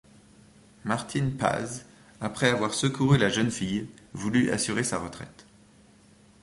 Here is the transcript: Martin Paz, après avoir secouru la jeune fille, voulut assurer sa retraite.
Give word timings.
Martin 0.83 1.29
Paz, 1.37 1.85
après 2.21 2.49
avoir 2.49 2.73
secouru 2.73 3.19
la 3.19 3.29
jeune 3.29 3.51
fille, 3.51 3.87
voulut 4.13 4.49
assurer 4.49 4.83
sa 4.83 4.97
retraite. 4.97 5.45